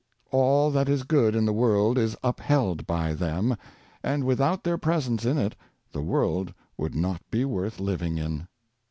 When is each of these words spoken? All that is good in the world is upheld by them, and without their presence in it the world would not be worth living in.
All 0.31 0.71
that 0.71 0.89
is 0.89 1.03
good 1.03 1.35
in 1.35 1.45
the 1.45 1.53
world 1.53 1.99
is 1.99 2.17
upheld 2.23 2.87
by 2.87 3.13
them, 3.13 3.55
and 4.01 4.23
without 4.23 4.63
their 4.63 4.79
presence 4.79 5.25
in 5.25 5.37
it 5.37 5.55
the 5.91 6.01
world 6.01 6.51
would 6.75 6.95
not 6.95 7.21
be 7.29 7.45
worth 7.45 7.79
living 7.79 8.17
in. 8.17 8.47